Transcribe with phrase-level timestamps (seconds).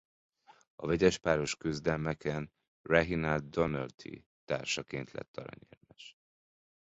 [0.75, 2.51] A vegyes páros küzdelmeken
[2.81, 6.15] Reginald Doherty társaként lett aranyérmes.